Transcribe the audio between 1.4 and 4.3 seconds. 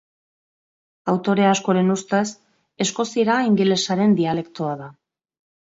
askoren ustez, eskoziera ingelesaren